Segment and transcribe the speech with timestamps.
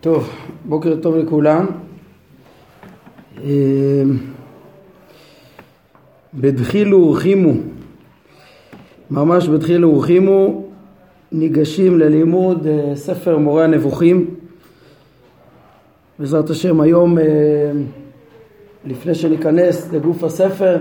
[0.00, 0.30] טוב,
[0.64, 1.66] בוקר טוב לכולם.
[6.34, 7.52] בדחילו ורחימו,
[9.10, 10.64] ממש בדחילו ורחימו,
[11.32, 14.34] ניגשים ללימוד אה, ספר מורה הנבוכים.
[16.18, 17.24] בעזרת השם היום, אה,
[18.84, 20.78] לפני שניכנס לגוף הספר,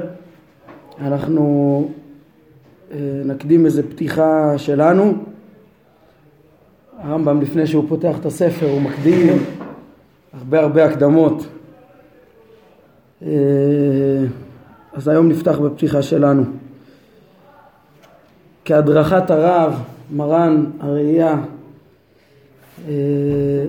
[1.01, 1.89] אנחנו
[2.91, 5.30] אה, נקדים איזה פתיחה שלנו.
[7.03, 9.43] הרמב"ם לפני שהוא פותח את הספר הוא מקדים
[10.33, 11.45] הרבה הרבה הקדמות.
[14.93, 16.43] אז היום נפתח בפתיחה שלנו.
[18.65, 21.41] כהדרכת הרב, מרן הראייה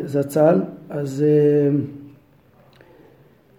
[0.04, 1.24] זצ"ל, אז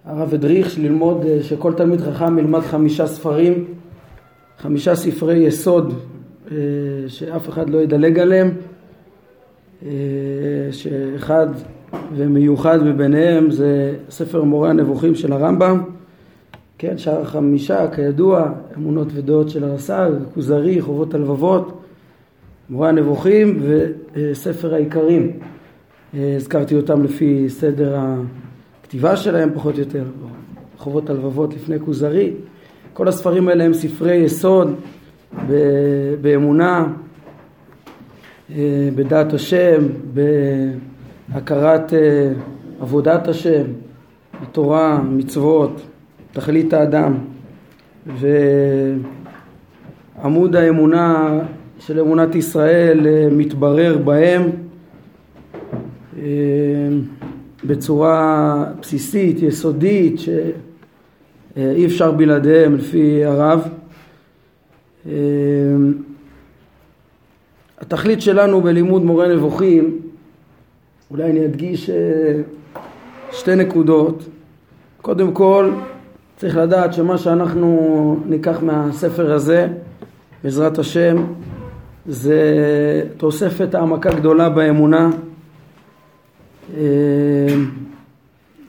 [0.06, 3.66] הרב הדריך ללמוד, שכל תלמיד חכם ילמד חמישה ספרים,
[4.58, 5.94] חמישה ספרי יסוד
[7.08, 8.52] שאף אחד לא ידלג עליהם,
[10.72, 11.48] שאחד
[12.16, 15.84] ומיוחד מביניהם זה ספר מורה הנבוכים של הרמב"ם,
[16.78, 21.82] כן, שער החמישה כידוע, אמונות ודעות של הרס"ל, כוזרי, חובות הלבבות,
[22.70, 23.60] מורה הנבוכים
[24.14, 25.32] וספר העיקרים.
[26.14, 27.98] הזכרתי אותם לפי סדר
[28.82, 30.04] הכתיבה שלהם פחות או יותר,
[30.78, 32.34] חובות הלבבות לפני כוזרי.
[32.94, 34.74] כל הספרים האלה הם ספרי יסוד
[36.22, 36.88] באמונה,
[38.96, 41.94] בדעת השם, בהכרת
[42.82, 43.64] עבודת השם,
[44.42, 45.82] התורה, מצוות,
[46.34, 47.14] תכלית האדם
[50.18, 51.40] ועמוד האמונה
[51.80, 53.00] של אמונת ישראל
[53.32, 54.50] מתברר בהם
[57.66, 63.68] בצורה בסיסית, יסודית, שאי אפשר בלעדיהם לפי הרב.
[67.94, 70.00] התכלית שלנו בלימוד מורה נבוכים,
[71.12, 71.90] אולי אני אדגיש
[73.32, 74.24] שתי נקודות.
[75.02, 75.72] קודם כל,
[76.38, 79.68] צריך לדעת שמה שאנחנו ניקח מהספר הזה,
[80.44, 81.24] בעזרת השם,
[82.06, 82.42] זה
[83.18, 85.10] תוספת העמקה גדולה באמונה,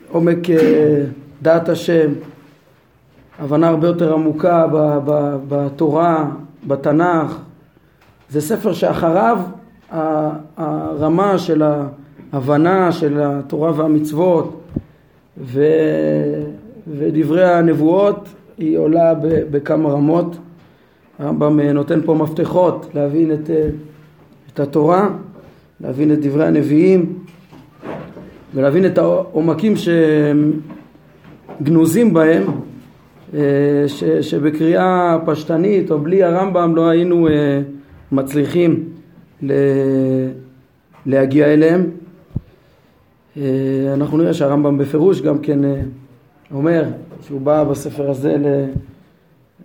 [0.09, 0.39] עומק
[1.43, 2.13] דעת השם,
[3.39, 4.67] הבנה הרבה יותר עמוקה
[5.49, 6.31] בתורה,
[6.67, 7.39] בתנ"ך.
[8.31, 9.39] זה ספר שאחריו
[10.57, 11.63] הרמה של
[12.33, 14.61] ההבנה של התורה והמצוות
[15.39, 15.65] ו...
[16.89, 19.15] ודברי הנבואות היא עולה
[19.51, 20.37] בכמה רמות.
[21.19, 23.51] הרמב"ם נותן פה מפתחות להבין את,
[24.53, 25.09] את התורה,
[25.81, 27.19] להבין את דברי הנביאים
[28.55, 29.75] ולהבין את העומקים
[31.61, 32.43] שגנוזים בהם,
[33.87, 37.29] ש, שבקריאה פשטנית או בלי הרמב"ם לא היינו
[38.15, 38.89] מצליחים
[41.07, 41.91] להגיע אליהם.
[43.95, 45.59] אנחנו נראה שהרמב"ם בפירוש גם כן
[46.55, 46.85] אומר
[47.27, 48.37] שהוא בא בספר הזה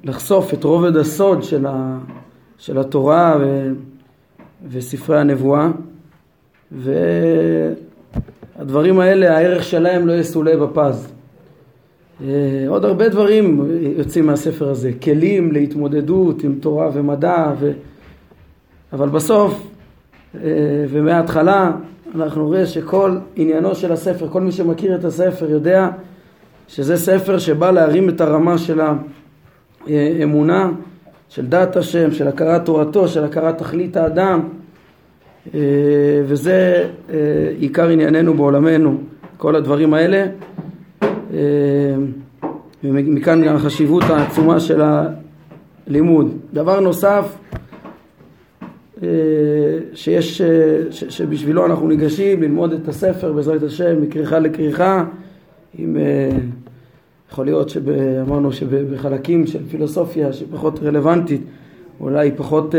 [0.03, 1.97] לחשוף את רובד הסוד של, ה,
[2.57, 3.71] של התורה ו,
[4.69, 5.71] וספרי הנבואה
[8.57, 11.11] והדברים האלה הערך שלהם לא יסולא בפז.
[12.67, 13.65] עוד הרבה דברים
[13.97, 17.71] יוצאים מהספר הזה, כלים להתמודדות עם תורה ומדע ו...
[18.93, 19.67] אבל בסוף
[20.89, 21.71] ומההתחלה
[22.15, 25.89] אנחנו רואים שכל עניינו של הספר, כל מי שמכיר את הספר יודע
[26.67, 28.79] שזה ספר שבא להרים את הרמה של
[29.87, 30.71] האמונה,
[31.29, 34.39] של דעת השם, של הכרת תורתו, של הכרת תכלית האדם
[36.25, 36.89] וזה
[37.57, 38.97] עיקר ענייננו בעולמנו,
[39.37, 40.25] כל הדברים האלה
[42.83, 44.81] ומכאן גם החשיבות העצומה של
[45.87, 46.37] הלימוד.
[46.53, 47.35] דבר נוסף
[49.93, 50.41] שיש,
[50.91, 55.05] שבשבילו אנחנו ניגשים ללמוד את הספר בעזרת השם מכריכה לכריכה
[55.77, 55.97] עם,
[57.31, 61.41] יכול להיות שאמרנו שבחלקים של פילוסופיה שפחות רלוונטית
[61.99, 62.75] אולי פחות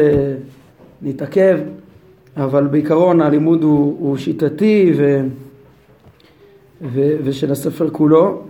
[1.03, 1.59] נתעכב
[2.36, 5.21] אבל בעיקרון הלימוד הוא, הוא שיטתי ו,
[6.83, 8.42] ו, ושל הספר כולו.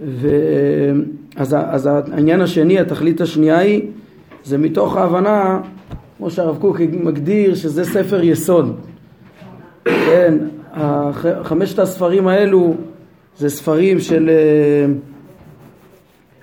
[0.00, 3.82] ואז, אז העניין השני, התכלית השנייה היא
[4.44, 5.60] זה מתוך ההבנה
[6.18, 8.76] כמו שהרב קוק מגדיר שזה ספר יסוד.
[9.84, 10.34] כן,
[11.42, 12.74] חמשת הספרים האלו
[13.38, 14.30] זה ספרים של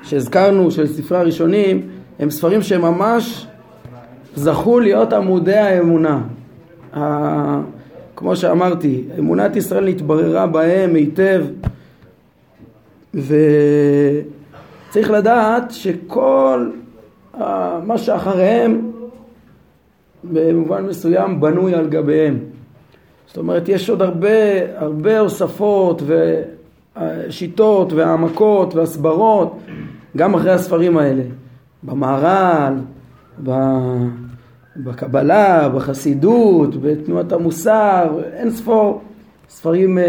[0.04, 1.82] שהזכרנו, של ספרי הראשונים
[2.20, 3.48] הם ספרים שממש
[4.36, 6.22] זכו להיות עמודי האמונה.
[8.16, 11.46] כמו שאמרתי, אמונת ישראל נתבררה בהם היטב
[13.14, 16.70] וצריך לדעת שכל
[17.84, 18.93] מה שאחריהם
[20.24, 22.40] במובן מסוים בנוי על גביהם.
[23.28, 24.30] זאת אומרת, יש עוד הרבה,
[24.76, 26.02] הרבה הוספות
[26.98, 29.60] ושיטות והעמקות והסברות
[30.18, 31.24] גם אחרי הספרים האלה.
[31.84, 32.74] במהר"ל,
[34.78, 39.02] בקבלה, בחסידות, בתנועת המוסר, אין ספור
[39.50, 40.04] ספרים אה,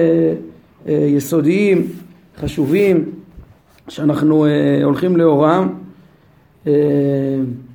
[0.88, 1.86] אה, יסודיים,
[2.36, 3.04] חשובים,
[3.88, 4.50] שאנחנו אה,
[4.84, 5.74] הולכים לאורם.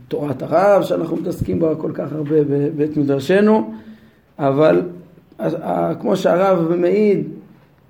[0.10, 3.74] תורת הרב שאנחנו מתעסקים בה כל כך הרבה בבית מדרשנו,
[4.40, 4.82] אבל
[6.00, 7.28] כמו שהרב מעיד,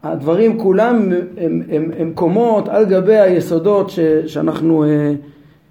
[0.03, 5.13] הדברים כולם הם, הם, הם, הם קומות על גבי היסודות ש, שאנחנו אה,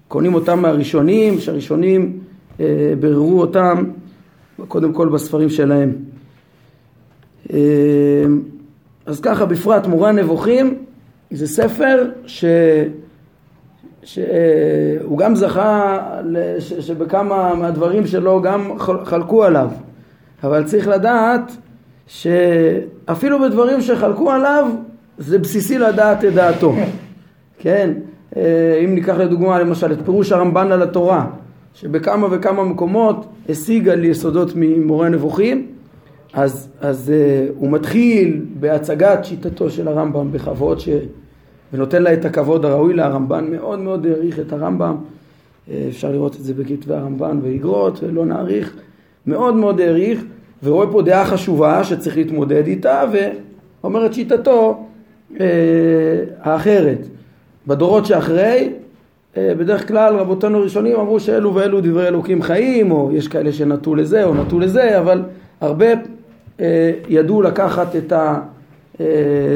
[0.07, 2.19] קונים אותם מהראשונים, שהראשונים
[2.59, 3.83] אה, ביררו אותם
[4.67, 5.93] קודם כל בספרים שלהם.
[7.53, 7.57] אה,
[9.05, 10.77] אז ככה בפרט מורה נבוכים
[11.31, 12.45] זה ספר ש...
[14.03, 15.97] שהוא גם זכה
[16.59, 19.69] שבכמה מהדברים שלו גם חלקו עליו.
[20.43, 21.51] אבל צריך לדעת
[22.07, 24.67] שאפילו בדברים שחלקו עליו
[25.17, 26.73] זה בסיסי לדעת את דעתו.
[27.61, 27.93] כן?
[28.37, 31.25] אה, אם ניקח לדוגמה למשל את פירוש הרמב"ן על התורה
[31.73, 35.67] שבכמה וכמה מקומות השיג על יסודות ממורה נבוכים
[36.33, 40.89] אז, אז uh, הוא מתחיל בהצגת שיטתו של הרמב"ם בכבוד ש...
[41.73, 42.93] ונותן לה את הכבוד הראוי.
[42.93, 44.95] לרמב"ן, מאוד מאוד העריך את הרמב"ם,
[45.71, 48.75] אה, אפשר לראות את זה בכתבי הרמב"ן ואיגרות, ולא נאריך,
[49.27, 50.23] מאוד מאוד העריך,
[50.63, 53.03] ורואה פה דעה חשובה שצריך להתמודד איתה,
[53.81, 54.85] ואומר את שיטתו
[55.39, 55.45] אה,
[56.41, 57.07] האחרת.
[57.67, 58.73] בדורות שאחרי,
[59.37, 63.95] אה, בדרך כלל רבותינו הראשונים אמרו שאלו ואלו דברי אלוקים חיים, או יש כאלה שנטו
[63.95, 65.23] לזה או נטו לזה, אבל
[65.61, 65.85] הרבה
[66.59, 68.39] אה, ידעו לקחת את ה...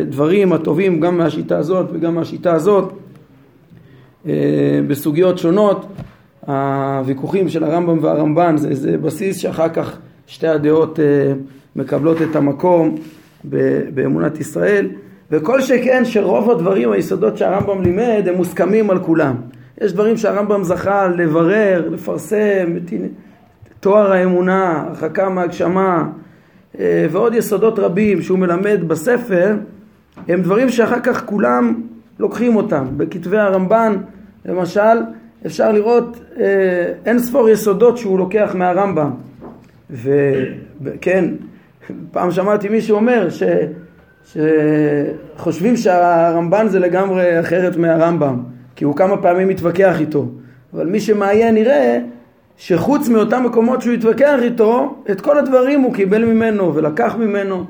[0.05, 2.93] דברים הטובים גם מהשיטה הזאת וגם מהשיטה הזאת.
[4.27, 5.85] אה, בסוגיות שונות
[6.47, 9.97] הוויכוחים של הרמב"ם והרמב"ן זה, זה בסיס שאחר כך
[10.27, 11.33] שתי הדעות אה,
[11.75, 12.95] מקבלות את המקום
[13.93, 14.89] באמונת ישראל.
[15.31, 19.35] וכל שכן שרוב הדברים היסודות שהרמב"ם לימד הם מוסכמים על כולם.
[19.81, 22.73] יש דברים שהרמב"ם זכה לברר, לפרסם,
[23.79, 26.22] תואר האמונה, הרחקה מהגשמה אה,
[26.79, 29.55] ועוד יסודות רבים שהוא מלמד בספר
[30.27, 31.81] הם דברים שאחר כך כולם
[32.19, 32.85] לוקחים אותם.
[32.97, 33.97] בכתבי הרמב"ן
[34.45, 34.97] למשל
[35.45, 36.45] אפשר לראות אה,
[37.05, 39.11] אין ספור יסודות שהוא לוקח מהרמב"ם
[40.81, 41.25] וכן
[42.11, 43.43] פעם שמעתי מישהו אומר ש,
[44.25, 48.43] שחושבים שהרמב"ן זה לגמרי אחרת מהרמב"ם
[48.75, 50.27] כי הוא כמה פעמים מתווכח איתו
[50.73, 51.99] אבל מי שמעיין יראה
[52.57, 57.65] שחוץ מאותם מקומות שהוא התווכח איתו, את כל הדברים הוא קיבל ממנו ולקח ממנו.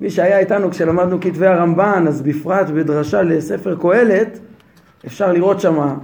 [0.00, 4.38] מי שהיה איתנו כשלמדנו כתבי הרמב"ן, אז בפרט בדרשה לספר קהלת,
[5.06, 5.94] אפשר לראות שמה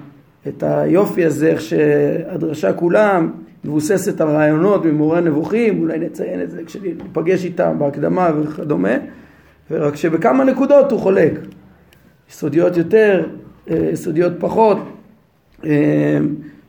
[0.49, 3.20] את היופי הזה, איך שהדרשה כולה
[3.64, 8.94] מבוססת על רעיונות ממורה נבוכים, אולי נציין את זה כשניפגש איתם בהקדמה וכדומה,
[9.70, 11.32] ורק שבכמה נקודות הוא חולק.
[12.31, 13.26] יסודיות יותר,
[13.70, 14.78] אה, יסודיות פחות.
[15.64, 16.19] אה,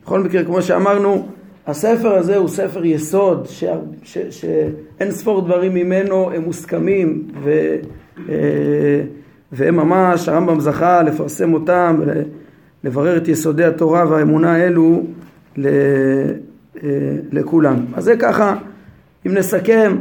[0.04, 1.28] בכל מקרה, כמו שאמרנו,
[1.66, 3.46] הספר הזה הוא ספר יסוד,
[4.30, 7.76] שאין ספור דברים ממנו הם מוסכמים ו,
[8.28, 8.34] אה,
[9.52, 12.00] והם ממש, הרמב"ם זכה לפרסם אותם
[12.84, 15.02] ולברר את יסודי התורה והאמונה האלו
[15.58, 15.64] אה,
[17.32, 17.76] לכולם.
[17.94, 18.56] אז זה ככה,
[19.26, 19.96] אם נסכם,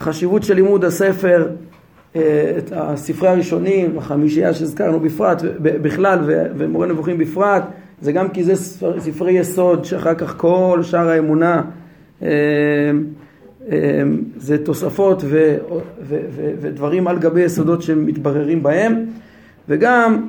[0.00, 1.48] חשיבות של לימוד הספר,
[2.16, 6.18] אה, את הספרי הראשונים, החמישייה שהזכרנו בפרט, בכלל
[6.56, 7.62] ומורה נבוכים בפרט,
[8.02, 11.62] זה גם כי זה ספר, ספרי יסוד שאחר כך כל שאר האמונה
[12.22, 12.28] אה,
[13.72, 14.02] אה,
[14.36, 15.56] זה תוספות ו,
[16.02, 19.04] ו, ו, ודברים על גבי יסודות שמתבררים בהם.
[19.68, 20.26] וגם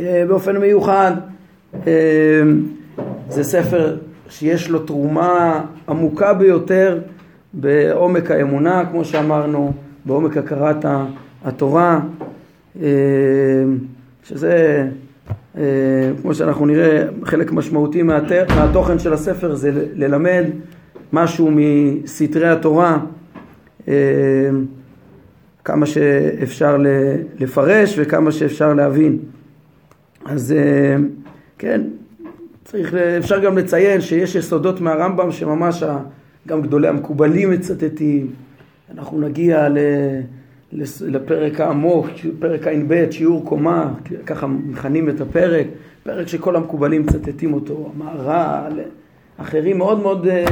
[0.00, 1.12] אה, באופן מיוחד
[3.28, 3.96] זה ספר
[4.28, 7.00] שיש לו תרומה עמוקה ביותר
[7.52, 9.72] בעומק האמונה כמו שאמרנו
[10.04, 10.84] בעומק הכרת
[11.44, 12.00] התורה
[14.24, 14.88] שזה
[16.22, 20.44] כמו שאנחנו נראה, חלק משמעותי מהתוכן של הספר זה ללמד
[21.12, 22.98] משהו מסתרי התורה,
[23.88, 23.94] אה,
[25.64, 26.76] כמה שאפשר
[27.38, 29.18] לפרש וכמה שאפשר להבין.
[30.24, 30.96] אז אה,
[31.58, 31.80] כן,
[32.64, 35.84] צריך, אפשר גם לציין שיש יסודות מהרמב"ם שממש
[36.48, 38.30] גם גדולי המקובלים מצטטים.
[38.94, 39.78] אנחנו נגיע ל...
[40.72, 42.06] לפרק העמוק,
[42.38, 43.92] פרק ע"ב, שיעור קומה,
[44.26, 45.66] ככה מכנים את הפרק,
[46.02, 48.80] פרק שכל המקובלים מצטטים אותו, המהר"ל,
[49.36, 50.44] אחרים, מאוד מאוד, אה,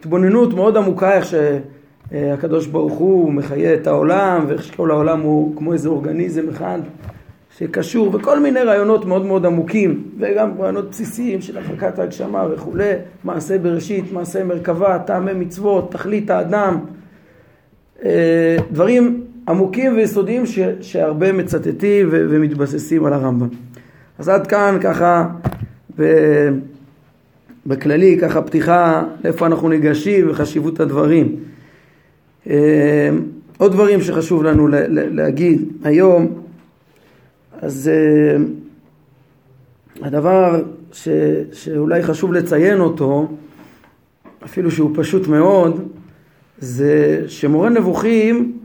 [0.00, 5.72] התבוננות מאוד עמוקה איך שהקדוש ברוך הוא מחיה את העולם ואיך שכל העולם הוא כמו
[5.72, 6.78] איזה אורגניזם אחד
[7.58, 12.92] שקשור וכל מיני רעיונות מאוד מאוד עמוקים וגם רעיונות בסיסיים של הפקת ההגשמה וכולי,
[13.24, 16.78] מעשה בראשית, מעשה מרכבה, טעמי מצוות, תכלית האדם
[18.04, 23.48] אה, דברים עמוקים ויסודיים ש, שהרבה מצטטים ו, ומתבססים על הרמב"ם.
[24.18, 25.28] אז עד כאן ככה
[25.98, 26.04] ב,
[27.66, 31.36] בכללי ככה פתיחה לאיפה אנחנו ניגשים וחשיבות הדברים.
[32.46, 33.10] אה,
[33.58, 36.42] עוד דברים שחשוב לנו להגיד היום,
[37.60, 38.36] אז אה,
[40.06, 41.08] הדבר ש,
[41.52, 43.28] שאולי חשוב לציין אותו,
[44.44, 45.88] אפילו שהוא פשוט מאוד,
[46.58, 48.59] זה שמורה נבוכים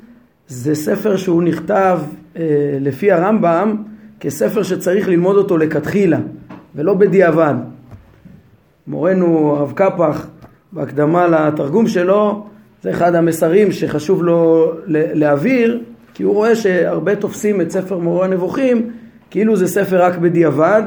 [0.47, 1.99] זה ספר שהוא נכתב
[2.37, 3.75] אה, לפי הרמב"ם
[4.19, 6.19] כספר שצריך ללמוד אותו לכתחילה
[6.75, 7.53] ולא בדיעבד.
[8.87, 10.27] מורנו הרב קפח
[10.71, 12.45] בהקדמה לתרגום שלו
[12.81, 15.81] זה אחד המסרים שחשוב לו להעביר
[16.13, 18.89] כי הוא רואה שהרבה תופסים את ספר מורה הנבוכים
[19.29, 20.83] כאילו זה ספר רק בדיעבד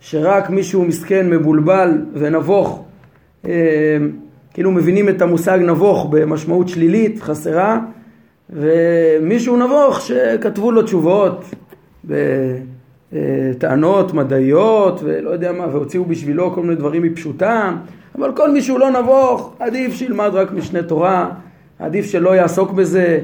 [0.00, 2.84] שרק מישהו מסכן מבולבל ונבוך
[3.46, 3.96] אה,
[4.54, 7.80] כאילו מבינים את המושג נבוך במשמעות שלילית חסרה
[8.52, 11.44] ומישהו נבוך שכתבו לו תשובות
[12.04, 17.76] בטענות מדעיות ולא יודע מה והוציאו בשבילו כל מיני דברים מפשוטם
[18.18, 21.30] אבל כל מי שהוא לא נבוך עדיף שילמד רק משנה תורה
[21.78, 23.20] עדיף שלא יעסוק בזה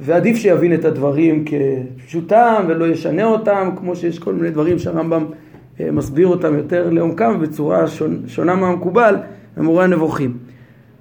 [0.00, 5.24] ועדיף שיבין את הדברים כפשוטם ולא ישנה אותם כמו שיש כל מיני דברים שהרמב"ם
[5.80, 7.84] אה, מסביר אותם יותר לעומקם בצורה
[8.26, 9.16] שונה מהמקובל
[9.56, 10.36] במורה הנבוכים.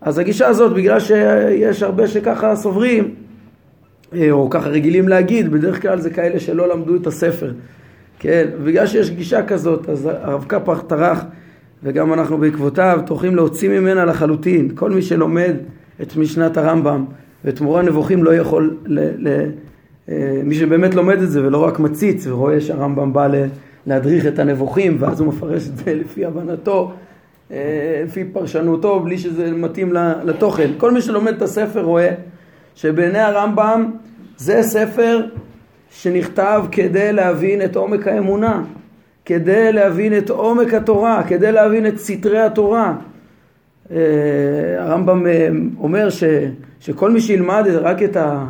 [0.01, 3.15] אז הגישה הזאת בגלל שיש הרבה שככה סוברים
[4.32, 7.51] או ככה רגילים להגיד, בדרך כלל זה כאלה שלא למדו את הספר.
[8.20, 11.25] כן, בגלל שיש גישה כזאת, אז הרב קפח טרח,
[11.84, 14.72] וגם אנחנו בעקבותיו, טורחים להוציא ממנה לחלוטין.
[14.75, 15.56] כל מי שלומד
[16.01, 17.06] את משנת הרמב"ם
[17.46, 19.50] ואת מורה הנבוכים לא יכול, ל, ל,
[20.10, 23.28] אה, מי שבאמת לומד את זה ולא רק מציץ ורואה שהרמב"ם בא
[23.88, 26.92] להדריך את הנבוכים ואז הוא מפרש את זה לפי הבנתו,
[27.51, 30.70] אה, לפי פרשנותו, בלי שזה מתאים לתוכן.
[30.78, 32.13] כל מי שלומד את הספר רואה
[32.81, 33.91] שבעיני הרמב"ם
[34.38, 35.21] זה ספר
[35.89, 38.63] שנכתב כדי להבין את עומק האמונה,
[39.25, 42.95] כדי להבין את עומק התורה, כדי להבין את סתרי התורה.
[43.91, 43.98] אה,
[44.77, 45.48] הרמב"ם אה,
[45.79, 46.24] אומר ש,
[46.79, 48.45] שכל מי שילמד רק את, ה,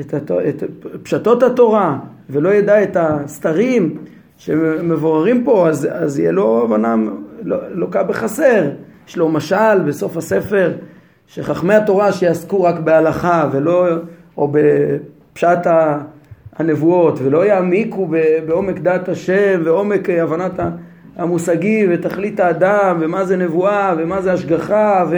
[0.00, 0.62] את, ה, את
[1.02, 1.98] פשטות התורה
[2.30, 3.98] ולא ידע את הסתרים
[4.36, 6.96] שמבוררים פה, אז, אז יהיה לו הבנה
[7.74, 8.70] לוקה לא בחסר.
[9.08, 10.72] יש לו משל בסוף הספר
[11.34, 13.86] שחכמי התורה שיעסקו רק בהלכה ולא,
[14.36, 15.66] או בפשט
[16.56, 18.10] הנבואות ולא יעמיקו
[18.46, 20.60] בעומק דעת השם ועומק הבנת
[21.16, 25.16] המושגים ותכלית האדם ומה זה נבואה ומה זה השגחה ו,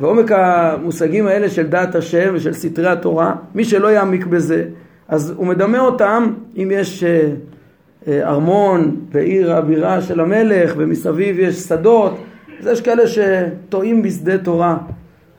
[0.00, 4.64] ועומק המושגים האלה של דעת השם ושל סתרי התורה מי שלא יעמיק בזה
[5.08, 7.28] אז הוא מדמה אותם אם יש אה,
[8.08, 12.18] אה, ארמון ועיר הבירה של המלך ומסביב יש שדות
[12.60, 14.76] אז יש כאלה שטועים בשדה תורה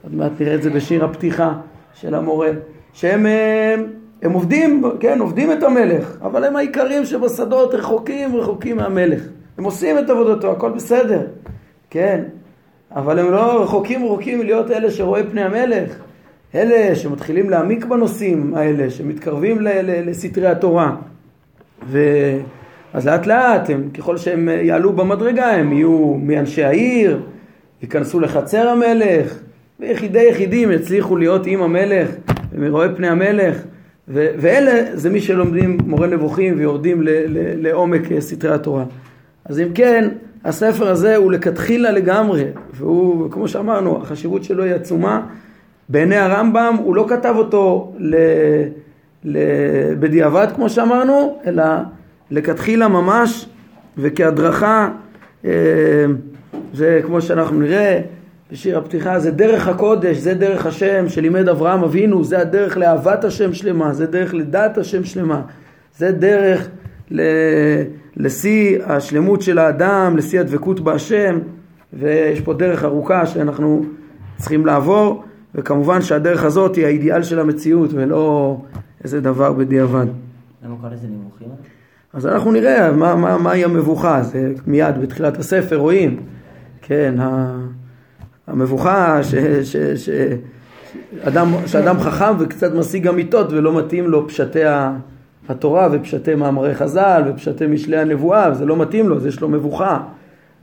[0.08, 1.54] עוד מעט נראה את זה בשיר הפתיחה
[1.94, 2.50] של המורה,
[2.94, 3.86] שהם הם,
[4.22, 9.22] הם עובדים, כן, עובדים את המלך, אבל הם העיקרים שבשדות רחוקים רחוקים מהמלך.
[9.58, 11.22] הם עושים את עבודתו, הכל בסדר,
[11.90, 12.24] כן,
[12.92, 15.96] אבל הם לא רחוקים רחוקים מלהיות אלה שרואה פני המלך.
[16.56, 19.58] אלה שמתחילים להעמיק בנושאים האלה, שמתקרבים
[20.06, 20.96] לסתרי התורה.
[21.88, 22.00] ו...
[22.94, 27.22] אז לאט לאט, הם, ככל שהם יעלו במדרגה, הם יהיו מאנשי העיר,
[27.82, 29.40] ייכנסו לחצר המלך,
[29.80, 32.10] ויחידי יחידים יצליחו להיות עם המלך
[32.54, 33.58] ומרואה פני המלך
[34.08, 38.84] ו- ואלה זה מי שלומדים מורה נבוכים ויורדים ל- ל- לעומק סתרי התורה.
[39.46, 40.10] אז אם כן,
[40.46, 42.44] הספר הזה הוא לכתחילה לגמרי,
[42.74, 45.26] והוא, כמו שאמרנו, החשיבות שלו היא עצומה.
[45.90, 48.16] בעיני הרמב"ם הוא לא כתב אותו ל-
[49.24, 51.64] ל- בדיעבד, כמו שאמרנו, אלא
[52.32, 53.46] לכתחילה ממש,
[53.98, 54.90] וכהדרכה,
[55.46, 55.52] אה,
[56.74, 58.00] זה כמו שאנחנו נראה,
[58.52, 63.54] בשיר הפתיחה זה דרך הקודש, זה דרך השם שלימד אברהם אבינו, זה הדרך לאהבת השם
[63.54, 65.42] שלמה, זה דרך לדעת השם שלמה,
[65.98, 66.70] זה דרך
[68.18, 71.40] לשיא השלמות של האדם, לשיא הדבקות בהשם,
[71.94, 73.86] ויש פה דרך ארוכה שאנחנו
[74.38, 75.24] צריכים לעבור,
[75.56, 78.58] וכמובן שהדרך הזאת היא האידיאל של המציאות ולא
[79.04, 80.06] איזה דבר בדיעבד.
[80.66, 81.48] למה קורא לזה נבוכים?
[82.14, 86.20] אז אנחנו נראה מה, מה, מהי המבוכה, זה מיד בתחילת הספר רואים,
[86.82, 87.16] כן,
[88.48, 90.10] המבוכה ש, ש, ש,
[91.22, 94.60] אדם, שאדם חכם וקצת משיג אמיתות ולא מתאים לו פשטי
[95.50, 100.00] התורה ופשטי מאמרי חז"ל ופשטי משלי הנבואה וזה לא מתאים לו, אז יש לו מבוכה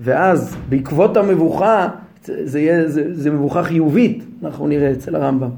[0.01, 1.89] ואז בעקבות המבוכה
[2.25, 5.51] זה, יהיה, זה, זה מבוכה חיובית, אנחנו נראה אצל הרמב"ם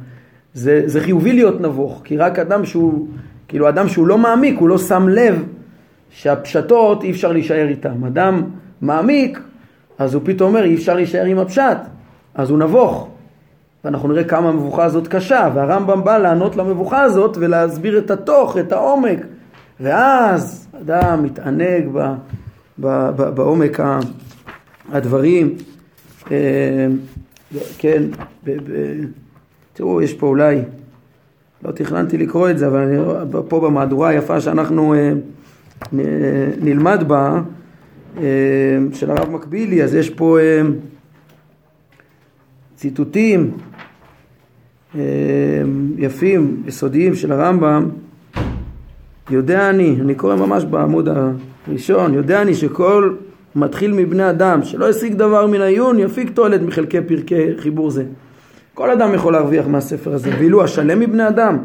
[0.54, 3.06] זה, זה חיובי להיות נבוך כי רק אדם שהוא,
[3.48, 5.44] כאילו אדם שהוא לא מעמיק, הוא לא שם לב
[6.10, 8.04] שהפשטות אי אפשר להישאר איתם.
[8.04, 8.42] אדם
[8.80, 9.40] מעמיק,
[9.98, 11.78] אז הוא פתאום אומר אי אפשר להישאר עם הפשט.
[12.36, 13.08] אז הוא נבוך.
[13.84, 18.72] ואנחנו נראה כמה המבוכה הזאת קשה, והרמב"ם בא לענות למבוכה הזאת ולהסביר את התוך, את
[18.72, 19.18] העומק,
[19.80, 21.98] ואז אדם מתענג ב,
[22.78, 23.80] ב, ב, בעומק
[24.92, 25.54] הדברים.
[26.30, 26.86] אה,
[27.78, 28.02] כן,
[28.44, 28.72] ב, ב,
[29.72, 30.62] תראו, יש פה אולי,
[31.64, 32.96] לא תכננתי לקרוא את זה, אבל אני,
[33.48, 35.12] פה במהדורה היפה שאנחנו אה,
[36.60, 37.40] נלמד בה,
[38.18, 38.22] אה,
[38.92, 40.38] של הרב מקבילי, אז יש פה
[42.76, 43.50] ציטוטים
[45.98, 47.88] יפים, יסודיים של הרמב"ם.
[49.30, 51.08] יודע אני, אני קורא ממש בעמוד
[51.68, 53.14] הראשון, יודע אני שכל
[53.56, 58.04] מתחיל מבני אדם, שלא השיג דבר מן העיון, יפיק תועלת מחלקי פרקי חיבור זה.
[58.74, 61.58] כל אדם יכול להרוויח מהספר הזה, ואילו השלם מבני אדם,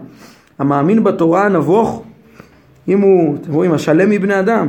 [0.60, 2.04] המאמין בתורה הנבוך,
[2.88, 4.68] אם הוא, אתם רואים, השלם מבני אדם,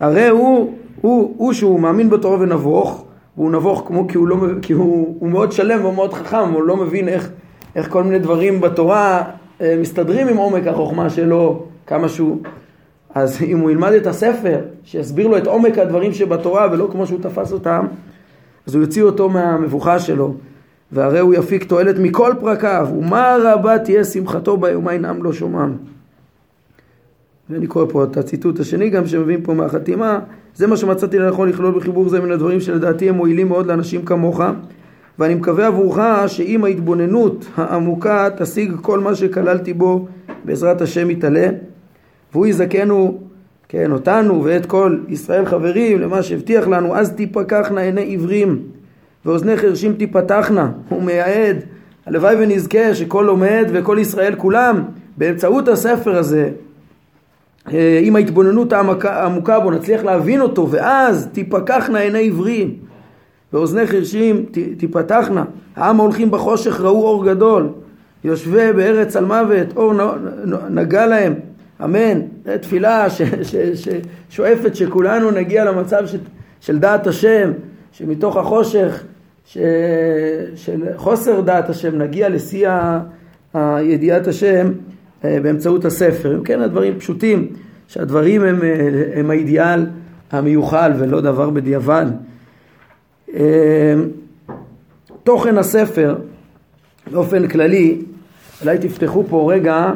[0.00, 3.06] הרי הוא, הוא, הוא שהוא מאמין בתורה ונבוך,
[3.36, 6.62] והוא נבוך כמו כי הוא, לא, כי הוא, הוא מאוד שלם והוא מאוד חכם, הוא
[6.62, 7.30] לא מבין איך,
[7.76, 9.22] איך כל מיני דברים בתורה
[9.60, 12.38] אה, מסתדרים עם עומק החוכמה שלו, כמה שהוא
[13.14, 17.20] אז אם הוא ילמד את הספר, שיסביר לו את עומק הדברים שבתורה ולא כמו שהוא
[17.22, 17.86] תפס אותם,
[18.66, 20.34] אז הוא יוציא אותו מהמבוכה שלו,
[20.92, 25.76] והרי הוא יפיק תועלת מכל פרקיו, ומה רבה תהיה שמחתו ביומה ינעם לא שומעם.
[27.50, 30.18] ואני קורא פה את הציטוט השני גם שמביאים פה מהחתימה,
[30.54, 34.40] זה מה שמצאתי לנכון לכלול בחיבור זה מן הדברים שלדעתי הם מועילים מאוד לאנשים כמוך,
[35.18, 40.06] ואני מקווה עבורך שעם ההתבוננות העמוקה תשיג כל מה שכללתי בו
[40.44, 41.48] בעזרת השם יתעלה.
[42.32, 43.18] והוא יזכנו,
[43.68, 48.62] כן, אותנו ואת כל ישראל חברים למה שהבטיח לנו, אז תיפקחנה עיני עיוורים
[49.24, 51.56] ואוזני חרשים תיפתחנה, הוא מייעד,
[52.06, 54.82] הלוואי ונזכה שכל לומד וכל ישראל כולם
[55.16, 56.50] באמצעות הספר הזה
[58.02, 58.72] עם ההתבוננות
[59.04, 62.74] העמוקה בו נצליח להבין אותו ואז תיפקחנה עיני עיוורים.
[63.52, 64.46] ואוזני חרשים
[64.78, 65.44] תיפתחנה.
[65.76, 67.68] העם ההולכים בחושך ראו אור גדול.
[68.24, 69.92] יושבי בארץ על מוות אור
[70.70, 71.34] נגע להם.
[71.84, 72.20] אמן.
[72.60, 73.06] תפילה
[74.30, 76.14] ששואפת שכולנו נגיע למצב ש,
[76.60, 77.52] של דעת השם,
[77.92, 79.02] שמתוך החושך,
[79.44, 79.58] ש,
[80.54, 82.68] של חוסר דעת השם, נגיע לשיא
[83.54, 84.66] הידיעת השם.
[84.66, 84.91] אה,
[85.24, 86.34] באמצעות הספר.
[86.36, 87.46] אם כן, הדברים פשוטים,
[87.88, 88.68] שהדברים הם, אה,
[89.14, 89.86] הם האידיאל
[90.32, 92.06] המיוחל ולא דבר בדיעבד.
[93.34, 93.94] אה,
[95.24, 96.16] תוכן הספר
[97.12, 98.02] באופן כללי,
[98.62, 99.92] אולי תפתחו פה רגע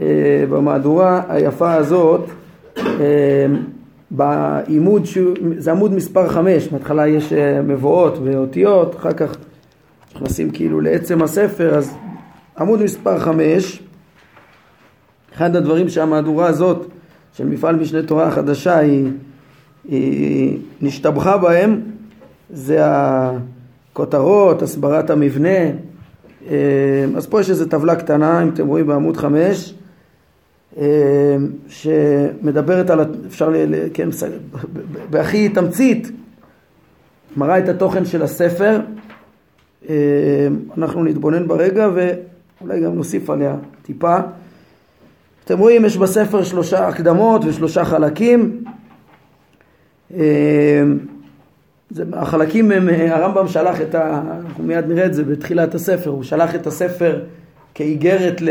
[0.00, 2.20] אה, במהדורה היפה הזאת
[2.76, 3.46] אה,
[4.10, 5.02] בעימוד,
[5.58, 9.36] זה עמוד מספר חמש, בהתחלה יש אה, מבואות ואותיות, אחר כך
[10.14, 11.94] נכנסים כאילו לעצם הספר, אז
[12.58, 13.82] עמוד מספר חמש,
[15.34, 16.86] אחד הדברים שהמהדורה הזאת
[17.32, 19.10] של מפעל משנה תורה החדשה היא,
[19.88, 21.80] היא נשתבחה בהם
[22.50, 25.58] זה הכותרות, הסברת המבנה,
[27.16, 29.74] אז פה יש איזו טבלה קטנה, אם אתם רואים בעמוד חמש,
[30.78, 31.36] אה,
[31.68, 34.08] שמדברת על, אפשר, ל, כן,
[35.10, 36.10] בהכי תמצית,
[37.36, 38.80] מראה את התוכן של הספר.
[39.88, 44.16] אה, אנחנו נתבונן ברגע ואולי גם נוסיף עליה טיפה.
[45.44, 48.64] אתם רואים, יש בספר שלושה הקדמות ושלושה חלקים.
[50.14, 50.82] אה,
[51.90, 54.22] זה, החלקים הם, הרמב"ם שלח את ה...
[54.44, 57.20] אנחנו מיד נראה את זה בתחילת הספר, הוא שלח את הספר
[57.74, 58.48] כאיגרת ל...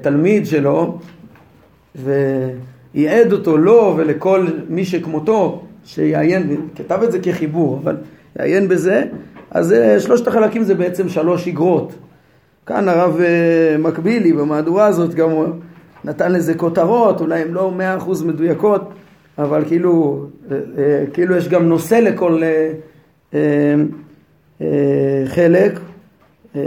[0.00, 0.98] תלמיד שלו
[1.94, 7.96] וייעד אותו לו ולכל מי שכמותו שיעיין, כתב את זה כחיבור, אבל
[8.38, 9.04] יעיין בזה,
[9.50, 11.92] אז אה, שלושת החלקים זה בעצם שלוש אגרות.
[12.66, 15.30] כאן הרב אה, מקבילי במהדורה הזאת גם
[16.04, 18.90] נתן לזה כותרות, אולי הן לא מאה אחוז מדויקות,
[19.38, 20.56] אבל כאילו, אה,
[21.12, 22.40] כאילו יש גם נושא לכל
[25.26, 25.72] חלק,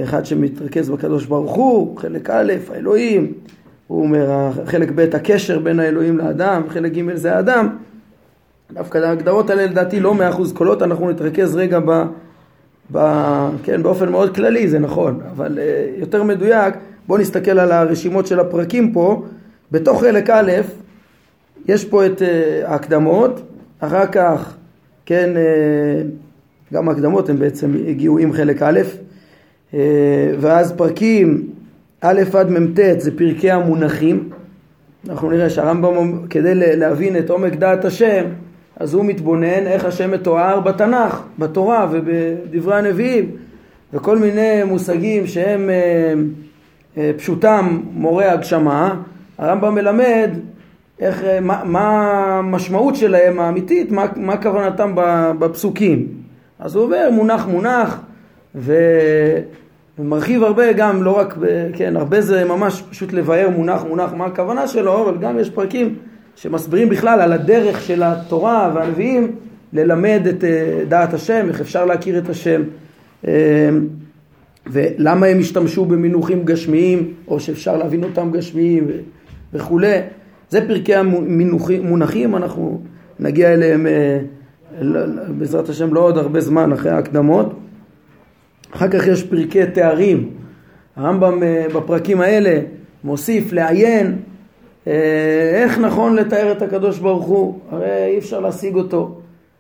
[0.03, 3.33] אחד שמתרכז בקדוש ברוך הוא, חלק א', האלוהים,
[3.87, 7.67] הוא אומר, חלק ב' הקשר בין האלוהים לאדם, חלק ג' זה האדם.
[8.71, 12.03] דווקא ההגדרות האלה לדעתי לא מאה אחוז קולות, אנחנו נתרכז רגע ב,
[12.91, 12.99] ב...
[13.63, 15.59] כן, באופן מאוד כללי זה נכון, אבל
[15.97, 16.73] יותר מדויק,
[17.07, 19.23] בואו נסתכל על הרשימות של הפרקים פה.
[19.71, 20.51] בתוך חלק א',
[21.67, 22.25] יש פה את uh,
[22.65, 23.41] ההקדמות,
[23.79, 24.55] אחר כך,
[25.05, 28.79] כן, uh, גם ההקדמות הן בעצם הגיעו עם חלק א',
[29.73, 31.49] אה, ואז פרקים
[32.01, 34.29] א' עד מ"ט זה פרקי המונחים.
[35.09, 38.25] אנחנו נראה שהרמב"ם כדי להבין את עומק דעת השם
[38.75, 43.31] אז הוא מתבונן איך השם מתואר בתנ"ך, בתורה ובדברי הנביאים
[43.93, 46.13] וכל מיני מושגים שהם אה, אה,
[47.17, 48.95] פשוטם מורה הגשמה,
[49.37, 50.29] הרמב"ם מלמד
[50.99, 54.91] איך, מה, מה המשמעות שלהם האמיתית, מה, מה כוונתם
[55.39, 56.07] בפסוקים.
[56.59, 57.99] אז הוא אומר מונח מונח
[58.55, 58.75] ו...
[59.99, 61.37] ומרחיב הרבה גם, לא רק,
[61.73, 65.95] כן, הרבה זה ממש פשוט לבאר מונח מונח מה הכוונה שלו, אבל גם יש פרקים
[66.35, 69.35] שמסבירים בכלל על הדרך של התורה והנביאים
[69.73, 72.61] ללמד את אה, דעת השם, איך אפשר להכיר את השם,
[73.27, 73.69] אה,
[74.71, 78.87] ולמה הם השתמשו במינוחים גשמיים, או שאפשר להבין אותם גשמיים
[79.53, 79.99] וכולי.
[80.49, 82.81] זה פרקי המונחים, אנחנו
[83.19, 84.19] נגיע אליהם אה,
[85.37, 87.53] בעזרת השם לא עוד הרבה זמן אחרי ההקדמות.
[88.71, 90.29] אחר כך יש פרקי תארים.
[90.95, 91.39] הרמב"ם
[91.75, 92.59] בפרקים האלה
[93.03, 94.15] מוסיף לעיין
[95.53, 99.19] איך נכון לתאר את הקדוש ברוך הוא, הרי אי אפשר להשיג אותו.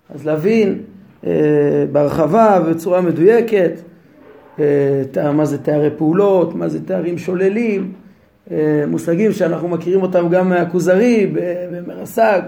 [0.09, 0.77] אז להבין
[1.25, 1.31] אה,
[1.91, 3.81] בהרחבה ובצורה מדויקת אה,
[5.33, 7.91] מה זה תארי פעולות, מה זה תארים שוללים,
[8.51, 11.33] אה, מושגים שאנחנו מכירים אותם גם מהכוזרי
[11.71, 12.41] במרס"ג,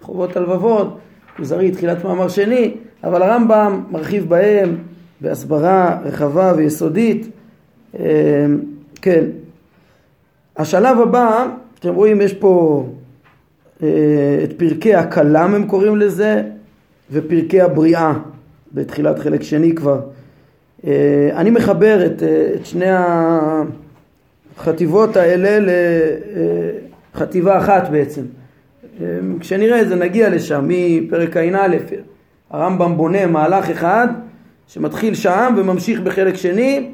[0.00, 0.98] חובות הלבבות,
[1.36, 2.74] כוזרי תחילת מאמר שני,
[3.04, 4.76] אבל הרמב"ם מרחיב בהם
[5.20, 7.28] בהסברה רחבה ויסודית.
[7.98, 8.46] אה,
[9.02, 9.24] כן.
[10.56, 11.46] השלב הבא,
[11.78, 12.86] אתם רואים יש פה
[13.82, 13.88] אה,
[14.44, 16.42] את פרקי הכלם הם קוראים לזה,
[17.10, 18.12] ופרקי הבריאה
[18.72, 20.00] בתחילת חלק שני כבר.
[20.86, 22.90] אה, אני מחבר את, אה, את שני
[24.56, 25.72] החטיבות האלה
[27.14, 28.22] לחטיבה אחת בעצם.
[29.00, 29.06] אה,
[29.40, 31.76] כשנראה את זה נגיע לשם, מפרק ע"א,
[32.50, 34.08] הרמב"ם בונה מהלך אחד
[34.66, 36.90] שמתחיל שם וממשיך בחלק שני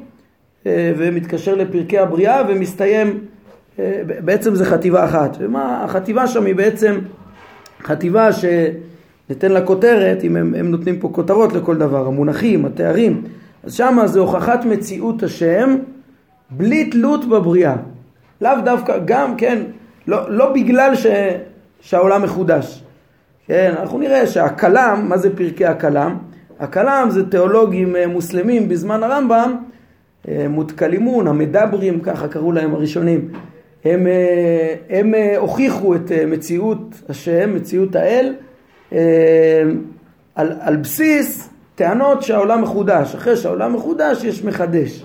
[0.65, 3.19] ומתקשר לפרקי הבריאה ומסתיים,
[3.97, 5.37] בעצם זה חטיבה אחת.
[5.39, 6.99] ומה, החטיבה שם היא בעצם
[7.83, 8.45] חטיבה ש...
[9.29, 13.23] ניתן לה כותרת, אם הם, הם נותנים פה כותרות לכל דבר, המונחים, התארים,
[13.63, 15.77] אז שמה זה הוכחת מציאות השם
[16.49, 17.75] בלי תלות בבריאה.
[18.41, 19.63] לאו דווקא, גם, כן,
[20.07, 21.05] לא, לא בגלל ש,
[21.81, 22.83] שהעולם מחודש.
[23.47, 26.17] כן, אנחנו נראה שהכלם, מה זה פרקי הכלם?
[26.59, 29.55] הכלם זה תיאולוגים אה, מוסלמים בזמן הרמב"ם,
[30.27, 33.31] אה, מותקלימון, המדברים, ככה קראו להם הראשונים.
[33.85, 38.33] הם, אה, הם הוכיחו את מציאות השם, מציאות האל,
[40.35, 41.50] על, על בסיס
[41.81, 43.15] טענות שהעולם מחודש.
[43.15, 45.03] אחרי שהעולם מחודש יש מחדש.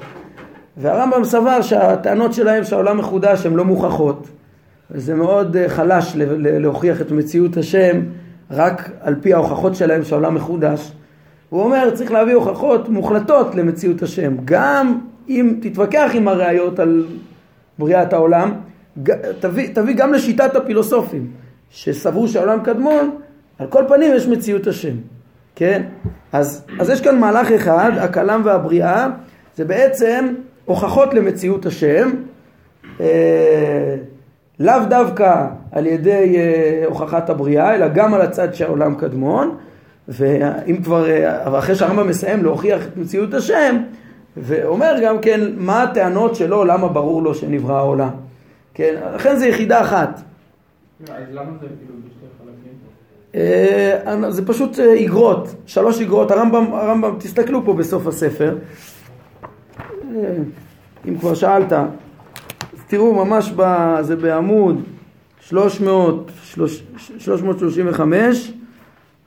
[0.77, 4.29] והרמב"ם סבר שהטענות שלהם שהעולם מחודש הן לא מוכחות.
[4.91, 8.01] וזה מאוד אה, חלש להוכיח את מציאות השם
[8.51, 10.93] רק על פי ההוכחות שלהם שהעולם מחודש.
[11.49, 14.37] הוא אומר צריך להביא הוכחות מוחלטות למציאות השם.
[14.45, 17.07] גם אם תתווכח עם הראיות על
[17.79, 18.53] בריאת העולם,
[19.41, 21.31] תביא, תביא גם לשיטת הפילוסופים
[21.71, 23.17] שסברו שהעולם קדמון
[23.59, 24.97] על כל פנים יש מציאות השם,
[25.55, 25.83] כן?
[26.33, 29.07] אז, אז יש כאן מהלך אחד, הכלם והבריאה,
[29.57, 30.35] זה בעצם
[30.65, 32.11] הוכחות למציאות השם,
[33.01, 33.97] אה,
[34.61, 39.57] לאו דווקא על ידי אה, הוכחת הבריאה, אלא גם על הצד שהעולם קדמון,
[40.09, 43.77] ואם כבר, אה, אחרי שהרמב"ם מסיים להוכיח את מציאות השם,
[44.37, 48.11] ואומר גם כן מה הטענות שלו, למה ברור לו שנברא העולם.
[48.75, 50.21] כן, לכן זה יחידה אחת.
[51.01, 52.73] אז למה זה כאילו בשתי חלקים?
[53.35, 58.57] אה, זה פשוט אה, איגרות, שלוש איגרות, הרמב"ם, הרמב"ם, תסתכלו פה בסוף הספר,
[60.15, 60.37] אה,
[61.09, 61.89] אם כבר שאלת, אז
[62.87, 63.63] תראו ממש, ב,
[64.01, 64.83] זה בעמוד
[65.41, 66.31] 300,
[67.19, 68.53] 335,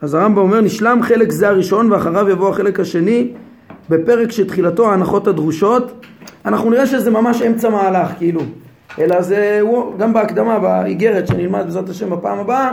[0.02, 3.32] אז הרמב"ם אומר נשלם חלק זה הראשון ואחריו יבוא החלק השני
[3.90, 6.06] בפרק שתחילתו ההנחות הדרושות,
[6.46, 8.42] אנחנו נראה שזה ממש אמצע מהלך כאילו,
[9.00, 9.62] אלא זה
[9.98, 12.72] גם בהקדמה, באיגרת שנלמד בעזרת השם בפעם הבאה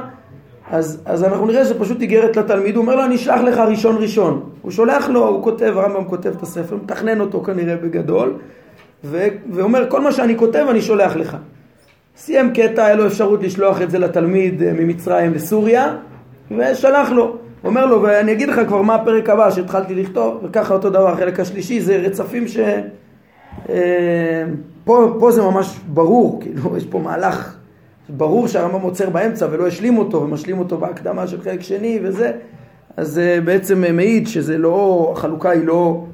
[0.70, 3.96] אז, אז אנחנו נראה שזה פשוט איגרת לתלמיד, הוא אומר לו אני אשלח לך ראשון
[3.96, 4.50] ראשון.
[4.62, 8.34] הוא שולח לו, הוא כותב, הרמב"ם כותב את הספר, מתכנן אותו כנראה בגדול,
[9.04, 11.36] ו, ואומר כל מה שאני כותב אני שולח לך.
[12.16, 15.96] סיים קטע, היה לו אפשרות לשלוח את זה לתלמיד אה, ממצרים לסוריה,
[16.58, 17.36] ושלח לו.
[17.64, 21.40] אומר לו, ואני אגיד לך כבר מה הפרק הבא שהתחלתי לכתוב, וככה אותו דבר, החלק
[21.40, 22.58] השלישי זה רצפים ש...
[23.68, 24.44] אה,
[24.84, 27.55] פה, פה זה ממש ברור, כאילו יש פה מהלך
[28.08, 32.32] ברור שהרמב"ם עוצר באמצע ולא השלים אותו ומשלים אותו בהקדמה של חלק שני וזה,
[32.96, 36.04] אז זה בעצם מעיד שזה לא, החלוקה היא לא,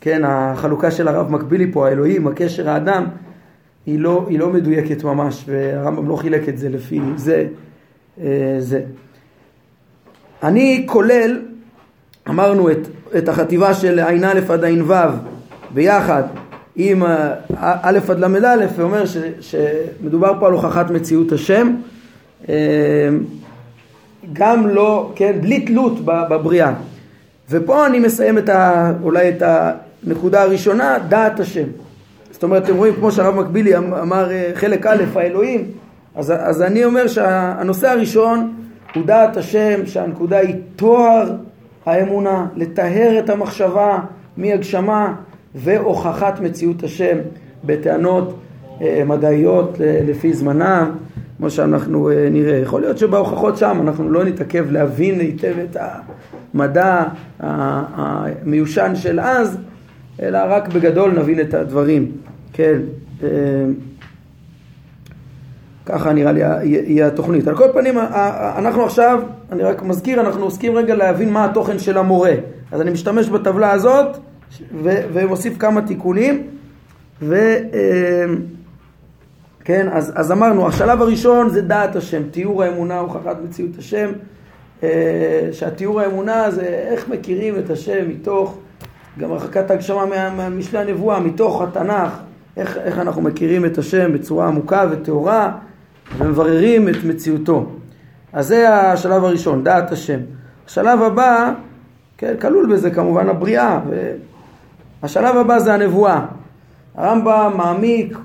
[0.00, 3.06] כן, החלוקה של הרב מקבילי פה, האלוהים, הקשר האדם,
[3.86, 7.46] היא לא, היא לא מדויקת ממש, והרמב"ם לא חילק את זה לפי זה,
[8.20, 8.80] אה, זה.
[10.42, 11.42] אני כולל,
[12.28, 14.94] אמרנו את, את החטיבה של ע"א עד ע"ו
[15.74, 16.22] ביחד
[16.76, 17.02] עם
[17.82, 21.74] א' עד ל"א ואומר ש, שמדובר פה על הוכחת מציאות השם.
[22.48, 22.54] אה,
[24.32, 26.72] גם לא, כן, בלי תלות בבריאה.
[27.50, 29.42] ופה אני מסיים את ה, אולי את
[30.04, 31.66] הנקודה הראשונה, דעת השם.
[32.30, 35.70] זאת אומרת, אתם רואים כמו שהרב מקבילי אמ-, אמר אה, חלק א', האלוהים
[36.16, 38.54] אז, אז אני אומר שהנושא הראשון
[38.94, 41.32] הוא דעת השם, שהנקודה היא תואר
[41.86, 43.98] האמונה, לטהר את המחשבה
[44.36, 45.14] מהגשמה
[45.56, 47.16] והוכחת מציאות השם
[47.64, 48.38] בטענות
[48.82, 50.90] אה, מדעיות אה, לפי זמנם,
[51.38, 52.56] כמו שאנחנו אה, נראה.
[52.56, 57.04] יכול להיות שבהוכחות שם אנחנו לא נתעכב להבין היטב את המדע
[57.40, 59.58] המיושן של אז,
[60.22, 62.12] אלא רק בגדול נבין את הדברים.
[62.52, 62.78] כן,
[65.86, 67.48] ככה נראה לי יהיה התוכנית.
[67.48, 67.94] על כל פנים,
[68.58, 72.32] אנחנו עכשיו, אני רק מזכיר, אנחנו עוסקים רגע להבין מה התוכן של המורה.
[72.72, 74.16] אז אני משתמש בטבלה הזאת
[74.82, 76.42] ומוסיף כמה תיקונים.
[77.22, 77.56] ו...
[79.66, 84.10] כן, אז, אז אמרנו, השלב הראשון זה דעת השם, תיאור האמונה, הוכחת מציאות השם,
[84.82, 88.58] אה, שהתיאור האמונה זה איך מכירים את השם מתוך,
[89.18, 92.12] גם הרחקת הגשמה ממשלי הנבואה, מתוך התנ"ך,
[92.56, 95.52] איך, איך אנחנו מכירים את השם בצורה עמוקה וטהורה
[96.18, 97.66] ומבררים את מציאותו.
[98.32, 100.18] אז זה השלב הראשון, דעת השם.
[100.66, 101.52] השלב הבא,
[102.18, 103.80] כן, כלול בזה כמובן הבריאה,
[105.02, 106.26] והשלב הבא זה הנבואה.
[106.94, 108.18] הרמב"ם מעמיק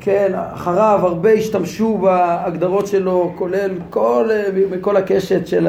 [0.00, 4.28] כן, אחריו הרבה השתמשו בהגדרות שלו, כולל כל,
[4.80, 5.68] כל הקשת של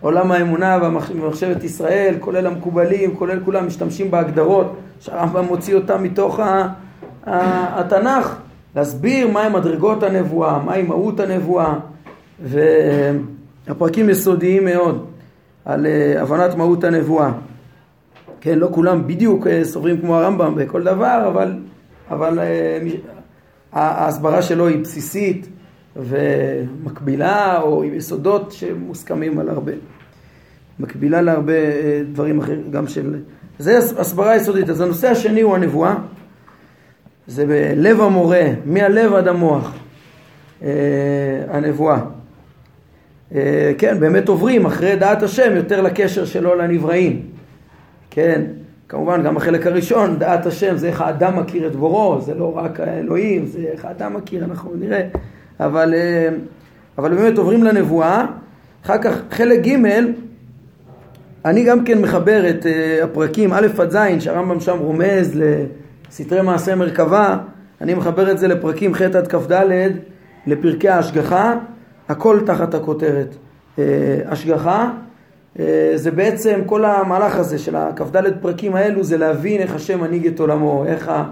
[0.00, 6.40] עולם האמונה ומחשבת ישראל, כולל המקובלים, כולל כולם משתמשים בהגדרות שהרמב"ם מוציא אותם מתוך
[7.26, 8.36] התנ"ך,
[8.76, 11.74] להסביר מהי מדרגות הנבואה, מהי מהות הנבואה,
[12.42, 15.06] והפרקים יסודיים מאוד
[15.64, 17.30] על אה, הבנת מהות הנבואה.
[18.44, 21.52] כן, לא כולם בדיוק אה, סוברים כמו הרמב"ם בכל דבר, אבל,
[22.10, 22.78] אבל אה,
[23.72, 25.48] ההסברה שלו היא בסיסית
[25.96, 29.72] ומקבילה או עם יסודות שמוסכמים על הרבה.
[30.80, 33.16] מקבילה להרבה אה, דברים אחרים, גם של...
[33.58, 34.70] זה הסברה יסודית.
[34.70, 35.94] אז הנושא השני הוא הנבואה.
[37.26, 39.74] זה בלב המורה, מהלב עד המוח,
[40.62, 40.68] אה,
[41.48, 41.98] הנבואה.
[43.34, 47.33] אה, כן, באמת עוברים אחרי דעת השם יותר לקשר שלו לנבראים.
[48.14, 48.42] כן,
[48.88, 52.80] כמובן גם החלק הראשון, דעת השם, זה איך האדם מכיר את בורו, זה לא רק
[52.80, 55.02] האלוהים, זה איך האדם מכיר, אנחנו נראה.
[55.60, 56.28] אבל, אה,
[56.98, 58.26] אבל באמת עוברים לנבואה.
[58.84, 59.76] אחר כך חלק ג'
[61.44, 65.40] אני גם כן מחבר את אה, הפרקים א' עד ז', שהרמב"ם שם רומז
[66.08, 67.38] לסתרי מעשה מרכבה,
[67.80, 69.62] אני מחבר את זה לפרקים ח' עד כ"ד,
[70.46, 71.54] לפרקי ההשגחה,
[72.08, 73.34] הכל תחת הכותרת
[73.78, 73.84] אה,
[74.26, 74.90] השגחה.
[75.58, 80.26] אה, זה בעצם כל המהלך הזה של הכ"ד פרקים האלו זה להבין איך השם מנהיג
[80.26, 81.24] את עולמו, איך ה...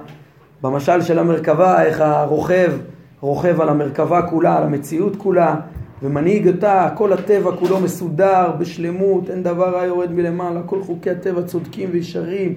[0.63, 2.73] במשל של המרכבה, איך הרוכב
[3.21, 5.57] רוכב על המרכבה כולה, על המציאות כולה
[6.03, 11.43] ומנהיג אותה, כל הטבע כולו מסודר, בשלמות, אין דבר רע יורד מלמעלה, כל חוקי הטבע
[11.43, 12.55] צודקים וישרים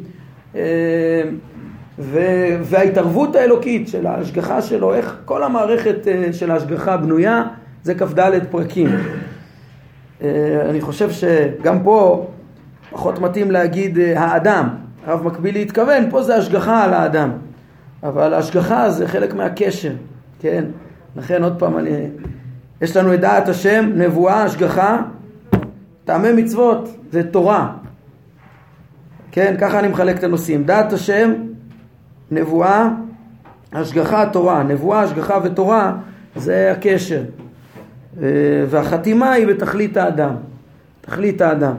[0.56, 1.24] אה,
[2.62, 7.44] וההתערבות האלוקית של ההשגחה שלו, איך כל המערכת אה, של ההשגחה בנויה,
[7.84, 8.90] זה כ"ד פרקים.
[10.22, 12.28] אה, אני חושב שגם פה
[12.92, 14.70] פחות מתאים להגיד אה, האדם.
[15.06, 17.32] הרב מקבילי התכוון, פה זה השגחה על האדם.
[18.04, 19.92] אבל ההשגחה זה חלק מהקשר,
[20.40, 20.66] כן?
[21.16, 22.08] לכן עוד פעם, אני...
[22.82, 25.02] יש לנו את דעת השם, נבואה, השגחה,
[26.06, 27.72] טעמי מצוות זה תורה.
[29.32, 30.64] כן, ככה אני מחלק את הנושאים.
[30.64, 31.34] דעת השם,
[32.32, 32.90] נבואה,
[33.74, 34.64] השגחה, תורה.
[34.64, 35.94] נבואה, השגחה ותורה
[36.36, 37.22] זה הקשר.
[38.22, 38.28] אה,
[38.70, 40.36] והחתימה היא בתכלית האדם,
[41.02, 41.76] תכלית האדם,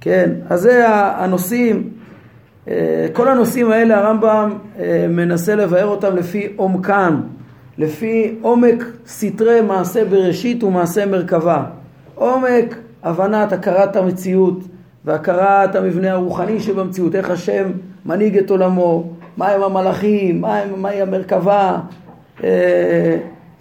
[0.00, 0.30] כן?
[0.48, 1.90] אז זה הנושאים,
[2.68, 7.20] אה, כל הנושאים האלה הרמב"ם אה, מנסה לבאר אותם לפי עומקם,
[7.78, 11.64] לפי עומק סתרי מעשה בראשית ומעשה מרכבה,
[12.14, 14.58] עומק הבנת הכרת המציאות
[15.04, 17.70] והכרת המבנה הרוחני שבמציאות, איך השם
[18.06, 20.44] מנהיג את עולמו, מהם המלאכים,
[20.76, 21.78] מהי המרכבה,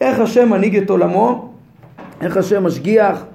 [0.02, 1.48] איך השם מנהיג את עולמו
[2.22, 3.26] איך השם משגיח,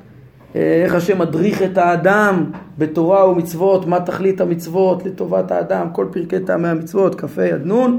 [0.56, 6.40] אה, איך השם מדריך את האדם בתורה ומצוות, מה תכלית המצוות לטובת האדם, כל פרקי
[6.40, 7.98] טעמי המצוות, כ"ה עד נ',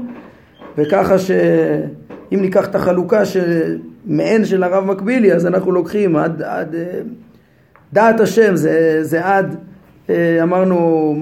[0.78, 3.22] וככה שאם ניקח את החלוקה
[4.06, 7.00] מעין של הרב מקבילי, אז אנחנו לוקחים עד, עד אה,
[7.92, 9.56] דעת השם, זה, זה עד,
[10.10, 11.16] אה, אמרנו,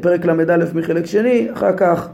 [0.00, 2.08] פרק ל"א מחלק שני, אחר כך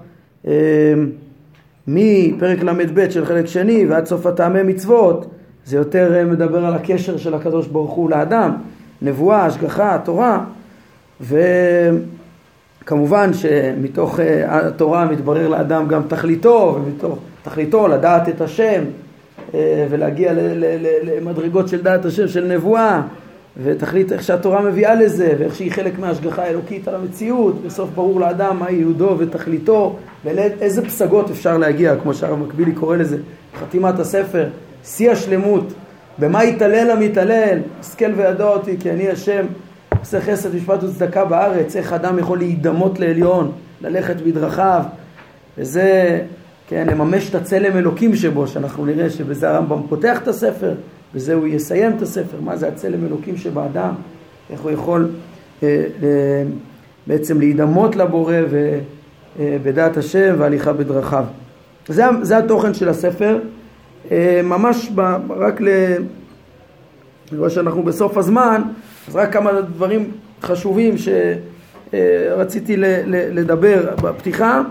[1.87, 5.27] מפרק ל"ב של חלק שני ועד סוף הטעמי מצוות,
[5.71, 8.57] זה יותר אה, מדבר על הקשר של הקדוש ברוך הוא לאדם,
[9.03, 10.45] נבואה, השגחה, תורה,
[12.85, 18.85] וכמובן שמתוך אה, התורה מתברר לאדם גם תכליתו, ומתוך תכליתו לדעת את השם
[19.55, 20.33] אה, ולהגיע
[21.03, 23.03] למדרגות של דעת השם של נבואה
[23.63, 27.55] ותכלית איך שהתורה מביאה לזה ואיך שהיא חלק מההשגחה האלוקית על המציאות.
[27.67, 33.17] בסוף ברור לאדם מה ייעודו ותכליתו ולאיזה פסגות אפשר להגיע כמו שהרב מקבילי קורא לזה
[33.61, 34.49] חתימת הספר
[34.85, 35.73] שיא השלמות.
[36.19, 37.59] במה יתעלל המתעלל?
[37.81, 39.47] השכל וידע אותי כי אני השם
[40.01, 41.77] עושה חסד משפט וצדקה בארץ.
[41.77, 43.53] איך אדם יכול להידמות לעליון?
[43.81, 44.83] ללכת בדרכיו,
[45.59, 46.21] וזה,
[46.69, 50.75] כן, לממש את הצלם אלוקים שבו, שאנחנו נראה שבזה הרמב"ם פותח את הספר,
[51.15, 53.95] בזה הוא יסיים את הספר, מה זה הצלם אלוקים שבאדם,
[54.51, 55.11] איך הוא יכול
[55.63, 56.43] אה, אה,
[57.07, 58.35] בעצם להידמות לבורא
[59.39, 61.25] ובדעת אה, השם והליכה בדרכיו.
[61.89, 63.39] זה, זה התוכן של הספר,
[64.45, 65.69] ממש ב, רק ל...
[67.31, 68.63] אני רואה שאנחנו בסוף הזמן,
[69.09, 70.11] אז רק כמה דברים
[70.43, 70.95] חשובים
[71.93, 74.63] שרציתי לדבר בפתיחה,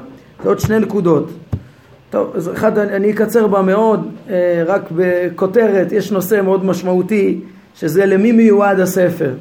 [0.43, 1.29] זה עוד שני נקודות.
[2.09, 7.39] טוב, אז אחד אני אקצר בה מאוד, אה, רק בכותרת, יש נושא מאוד משמעותי,
[7.75, 9.31] שזה למי מיועד הספר.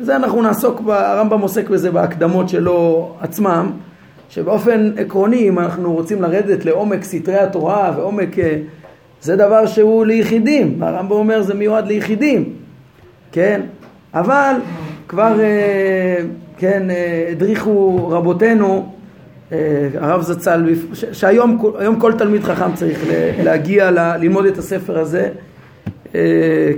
[0.00, 3.70] זה אנחנו נעסוק, הרמב"ם עוסק בזה בהקדמות שלו עצמם,
[4.28, 8.36] שבאופן עקרוני, אם אנחנו רוצים לרדת לעומק סתרי התורה ועומק...
[9.22, 12.52] אה, זה דבר שהוא ליחידים, הרמב"ם אומר זה מיועד ליחידים,
[13.32, 13.60] כן?
[14.14, 14.54] אבל
[15.08, 16.16] כבר, אה,
[16.58, 16.82] כן,
[17.30, 18.92] הדריכו רבותינו
[19.52, 20.64] אה, הרב זצ"ל,
[21.12, 22.98] שהיום כל תלמיד חכם צריך
[23.44, 25.28] להגיע ללמוד את הספר הזה
[26.14, 26.20] אה,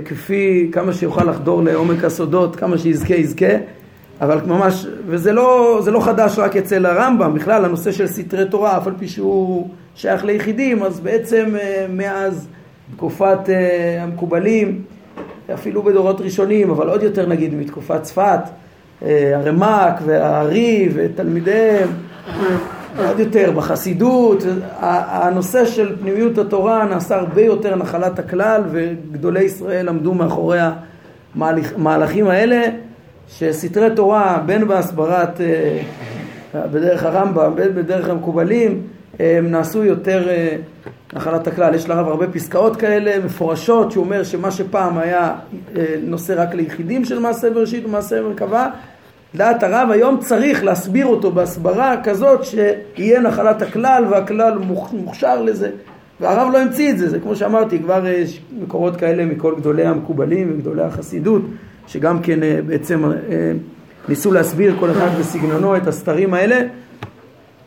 [0.05, 3.55] כפי כמה שיוכל לחדור לעומק הסודות, כמה שיזכה יזכה.
[4.21, 8.87] אבל ממש, וזה לא, לא חדש רק אצל הרמב"ם, בכלל הנושא של סתרי תורה, אף
[8.87, 12.47] על פי שהוא שייך ליחידים, אז בעצם אה, מאז
[12.95, 13.39] תקופת
[13.99, 14.81] המקובלים,
[15.53, 18.39] אפילו בדורות ראשונים, אבל עוד יותר נגיד מתקופת צפת,
[19.01, 21.89] הרמ"ק והארי ותלמידיהם
[22.97, 24.43] עוד יותר בחסידות,
[24.79, 30.59] הנושא של פנימיות התורה נעשה הרבה יותר נחלת הכלל וגדולי ישראל עמדו מאחורי
[31.35, 32.61] המהלכים האלה
[33.27, 35.81] שסתרי תורה בין בהסברת אה,
[36.71, 38.81] בדרך הרמב"ם בין בדרך המקובלים
[39.19, 40.55] הם נעשו יותר אה,
[41.13, 41.75] נחלת הכלל.
[41.75, 45.35] יש לרב הרבה פסקאות כאלה מפורשות שהוא אומר שמה שפעם היה
[45.77, 48.69] אה, נושא רק ליחידים של מעשה בראשית ומעשה מרכבה
[49.35, 54.57] דעת הרב היום צריך להסביר אותו בהסברה כזאת שיהיה נחלת הכלל והכלל
[54.93, 55.69] מוכשר לזה
[56.19, 60.51] והרב לא המציא את זה, זה כמו שאמרתי כבר יש מקורות כאלה מכל גדולי המקובלים
[60.53, 61.41] וגדולי החסידות
[61.87, 63.11] שגם כן אה, בעצם אה,
[64.09, 66.61] ניסו להסביר כל אחד בסגנונו את הסתרים האלה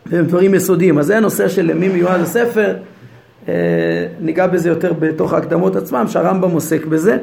[0.09, 2.77] והם דברים יסודיים אז זה הנושא של למי מיועד הספר
[3.49, 3.55] אה,
[4.21, 7.19] ניגע בזה יותר בתוך ההקדמות עצמם שהרמב"ם עוסק בזה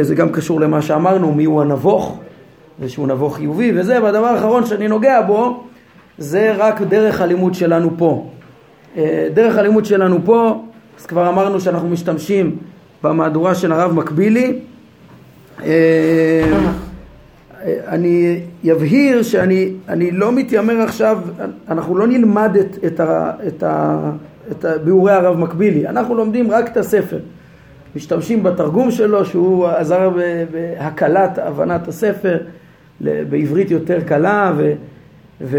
[0.00, 2.18] זה גם קשור למה שאמרנו מי הוא הנבוך
[2.82, 5.64] איזשהו נבוא חיובי וזה, והדבר האחרון שאני נוגע בו
[6.18, 8.30] זה רק דרך הלימוד שלנו פה.
[8.96, 10.64] אה, דרך הלימוד שלנו פה,
[11.00, 12.56] אז כבר אמרנו שאנחנו משתמשים
[13.02, 14.58] במהדורה של הרב מקבילי.
[17.88, 18.40] אני
[18.72, 21.18] אבהיר שאני לא מתיימר עכשיו,
[21.68, 24.00] אנחנו לא נלמד את, את, ה, את, ה,
[24.50, 27.18] את ביאורי הרב מקבילי, אנחנו לומדים רק את הספר.
[27.96, 30.10] משתמשים בתרגום שלו שהוא עזר
[30.50, 32.38] בהקלת הבנת הספר
[33.00, 34.52] בעברית יותר קלה
[35.40, 35.58] והוא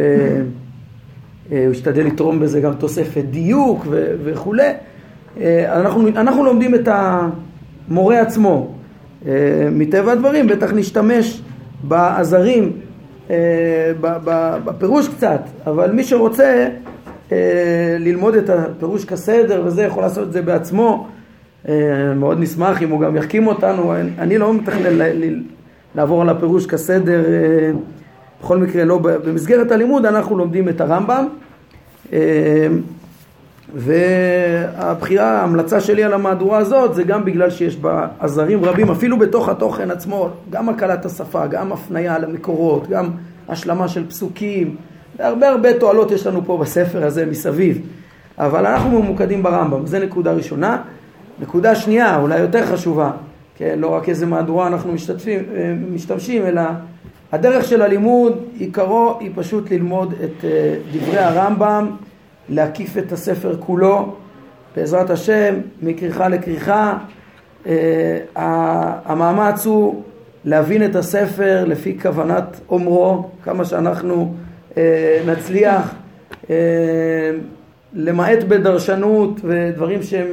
[1.51, 3.87] אה, השתדל לתרום בזה גם תוספת דיוק
[4.23, 4.69] וכולי.
[5.41, 8.73] אה, אנחנו, אנחנו לומדים את המורה עצמו.
[9.27, 11.41] אה, מטבע הדברים בטח נשתמש
[11.83, 12.71] בעזרים,
[14.65, 16.67] בפירוש קצת, אבל מי שרוצה
[17.99, 21.07] ללמוד את הפירוש כסדר וזה יכול לעשות את זה בעצמו.
[22.15, 24.97] מאוד נשמח אם הוא גם יחכים אותנו, אני לא מתכנן
[25.95, 27.71] לעבור על הפירוש כסדר, אה,
[28.41, 31.27] בכל מקרה לא במסגרת הלימוד אנחנו לומדים את הרמב"ם
[32.13, 32.67] אה,
[33.73, 39.49] והבחירה, ההמלצה שלי על המהדורה הזאת זה גם בגלל שיש בה עזרים רבים אפילו בתוך
[39.49, 43.09] התוכן עצמו, גם הקלת השפה, גם הפנייה למקורות, גם
[43.49, 44.75] השלמה של פסוקים,
[45.19, 47.81] הרבה הרבה תועלות יש לנו פה בספר הזה מסביב
[48.37, 50.81] אבל אנחנו ממוקדים ברמב"ם, זו נקודה ראשונה.
[51.41, 53.11] נקודה שנייה, אולי יותר חשובה,
[53.55, 56.61] כן, לא רק איזה מהדורה אנחנו משתתפים, אה, משתמשים, אלא
[57.31, 61.91] הדרך של הלימוד, עיקרו היא פשוט ללמוד את אה, דברי הרמב"ם,
[62.49, 64.15] להקיף את הספר כולו,
[64.75, 66.97] בעזרת השם, מכריכה לכריכה.
[67.67, 68.19] אה,
[69.05, 70.03] המאמץ הוא
[70.45, 74.33] להבין את הספר לפי כוונת אומרו, כמה שאנחנו
[75.27, 75.93] נצליח,
[77.93, 80.27] למעט בדרשנות ודברים שהם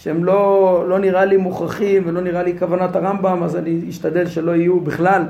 [0.00, 4.50] שהם לא, לא נראה לי מוכרחים ולא נראה לי כוונת הרמב"ם, אז אני אשתדל שלא
[4.56, 5.22] יהיו בכלל,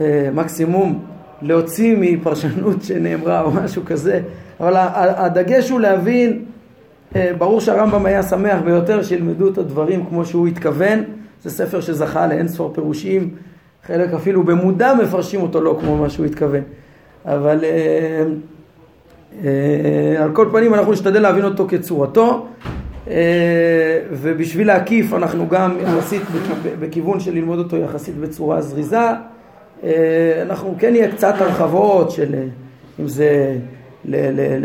[0.00, 1.04] אה, מקסימום
[1.42, 4.20] להוציא מפרשנות שנאמרה או משהו כזה,
[4.60, 6.44] אבל הדגש הוא להבין,
[7.16, 11.04] אה, ברור שהרמב"ם היה שמח ביותר שילמדו את הדברים כמו שהוא התכוון,
[11.42, 13.30] זה ספר שזכה לאין ספור פירושים,
[13.86, 16.62] חלק אפילו במודע מפרשים אותו לא כמו מה שהוא התכוון,
[17.24, 18.24] אבל אה,
[20.22, 22.46] על כל פנים אנחנו נשתדל להבין אותו כצורתו.
[23.08, 26.22] אה, ובשביל להקיף אנחנו גם יחסית
[26.80, 29.08] בכיוון של ללמוד אותו יחסית בצורה זריזה.
[29.84, 32.42] אה, אנחנו כן יהיה קצת הרחבות של אה,
[33.00, 33.56] אם זה
[34.04, 34.64] ל, ל,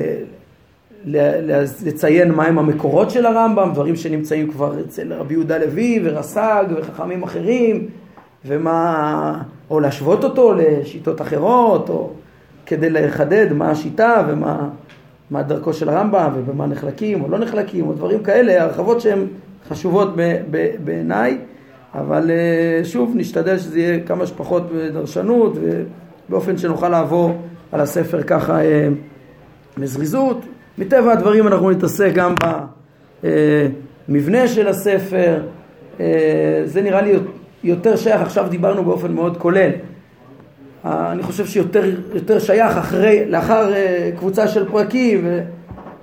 [1.06, 7.24] ל, לציין מהם המקורות של הרמב"ם, דברים שנמצאים כבר אצל רבי יהודה לוי ורס"ג וחכמים
[7.24, 7.88] אחרים,
[8.46, 12.10] ומה, או להשוות אותו לשיטות אחרות, או
[12.66, 14.70] כדי לחדד מה השיטה ומה
[15.32, 19.20] מה דרכו של הרמב"ם ובמה נחלקים או לא נחלקים, או דברים כאלה, הרחבות שהן
[19.70, 20.10] חשובות
[20.84, 21.38] בעיניי,
[21.96, 25.58] אבל אה, שוב, נשתדל שזה יהיה כמה שפחות בדרשנות
[26.30, 27.32] ובאופן שנוכל לעבור
[27.72, 28.88] על הספר ככה אה,
[29.78, 30.42] בזריזות.
[30.78, 32.36] מטבע הדברים אנחנו נתעסק גם
[33.24, 35.42] במבנה של הספר,
[36.00, 37.14] אה, זה נראה לי
[37.64, 39.72] יותר שייך, עכשיו דיברנו באופן מאוד כולל.
[40.86, 43.74] אני חושב שיותר שייך אחרי, לאחר
[44.18, 45.28] קבוצה של פרקים,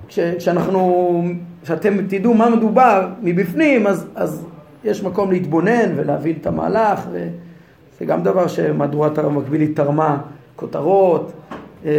[0.07, 1.23] כשאנחנו,
[1.63, 4.45] כשאתם תדעו מה מדובר מבפנים, אז, אז
[4.83, 10.17] יש מקום להתבונן ולהבין את המהלך, וזה גם דבר שמהדורת הרב מקבילי תרמה
[10.55, 11.31] כותרות
[11.85, 11.91] אה,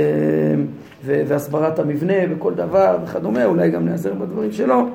[1.04, 4.88] והסברת המבנה וכל דבר וכדומה, אולי גם נעזר בדברים שלו,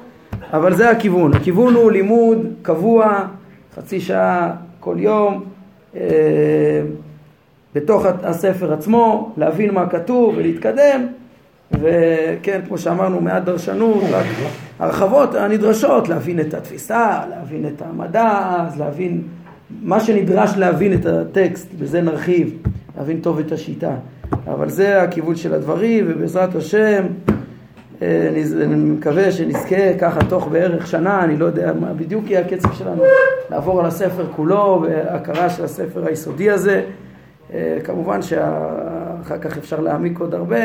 [0.53, 1.33] אבל זה הכיוון.
[1.33, 3.25] הכיוון הוא לימוד קבוע,
[3.75, 5.43] חצי שעה כל יום,
[5.95, 6.01] אה,
[7.75, 11.07] בתוך הספר עצמו, להבין מה כתוב ולהתקדם.
[11.71, 14.25] וכן, כמו שאמרנו, מעט דרשנות, רק
[14.79, 19.21] הרחבות הנדרשות, להבין את התפיסה, להבין את המדע, אז להבין
[19.81, 22.57] מה שנדרש להבין את הטקסט, בזה נרחיב,
[22.97, 23.95] להבין טוב את השיטה.
[24.47, 27.05] אבל זה הכיוון של הדברים, ובעזרת השם,
[28.01, 28.29] אה,
[28.63, 33.03] אני מקווה שנזכה ככה תוך בערך שנה, אני לא יודע מה בדיוק יהיה הקצב שלנו,
[33.49, 36.83] לעבור על הספר כולו, והכרה של הספר היסודי הזה.
[37.53, 40.59] אה, כמובן שאחר כך אפשר להעמיק עוד הרבה.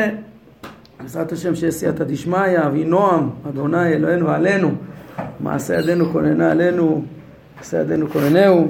[1.01, 4.71] בעזרת השם שיהיה סייעתא דשמיא, אבי נועם, אדוני אלוהינו עלינו,
[5.39, 7.03] מעשה ידינו כוננה עלינו,
[7.57, 8.67] מעשה ידינו כוננהו,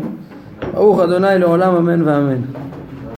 [0.74, 2.42] ברוך אדוני לעולם אמן ואמן.